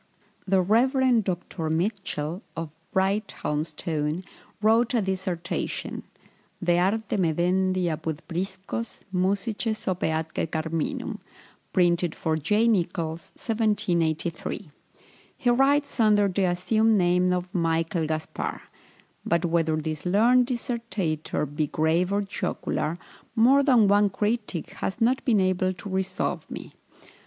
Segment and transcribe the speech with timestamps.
[0.47, 1.23] The Rev.
[1.23, 1.69] Dr.
[1.69, 4.23] Mitchell, of Brighthelmstone,
[4.59, 6.01] wrote a dissertation,
[6.63, 11.19] "De Arte Medendi apud Priscos, Musices ope atque Carminum,"
[11.71, 12.67] printed for J.
[12.67, 14.71] Nichols, 1783.
[15.37, 18.63] He writes under the assumed name of Michael Gaspar;
[19.23, 22.97] but whether this learned dissertator be grave or jocular,
[23.35, 26.73] more than one critic has not been able to resolve me.